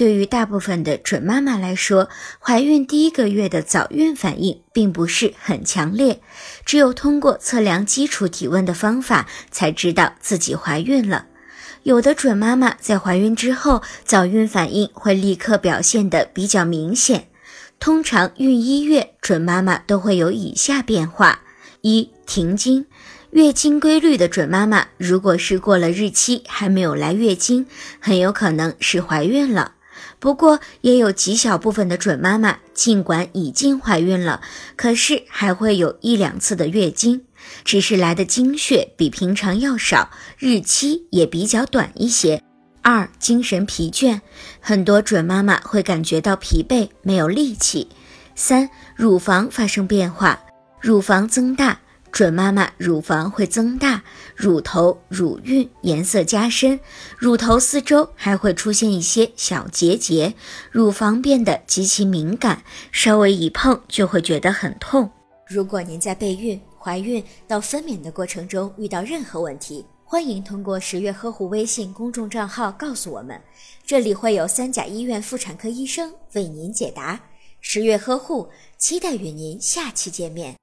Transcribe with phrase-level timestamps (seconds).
[0.00, 6.22] 对于大部分的准妈妈来说，怀孕第一个月的早孕反应并不是很强烈，
[6.64, 11.26] 只有通过测量基础体温的方法才知道自己怀孕了。
[11.82, 17.28] 有的准妈妈在怀孕之后，早孕反应会立刻表现得比较明显。
[17.78, 21.40] 通常孕一月，准妈妈都会有以下变化：
[21.82, 22.86] 一、停经。
[23.32, 27.66] 月经规律的准妈妈，如果是过了日期还没有来月经，
[28.00, 29.74] 很有可能是怀孕了。
[30.18, 34.40] 不过，也有极小部分的准妈妈，尽管已经怀孕了，
[34.76, 37.24] 可是还会有一两次的月经，
[37.64, 42.42] 只是来的经血比平常要少，日期也比较短一些。
[42.82, 44.20] 二、精神疲倦，
[44.60, 47.88] 很多准妈妈会感觉到疲惫，没有力气。
[48.34, 50.40] 三、乳房发生变化，
[50.80, 51.78] 乳房增大。
[52.20, 54.04] 准妈妈乳房会增大，
[54.36, 56.78] 乳头、乳晕颜色加深，
[57.16, 60.34] 乳头四周还会出现一些小结节，
[60.70, 65.10] 乳房变得极其敏感，稍微一碰就会觉得很痛。
[65.48, 73.40] 如果您在备孕、怀孕到分娩的过程中遇到任何问题，欢迎通过十月呵护微信公众账号告诉我们，
[73.86, 77.18] 这里会有三甲医院妇产科医生为您解答。
[77.62, 80.54] 十月呵护，期待与您下期见面。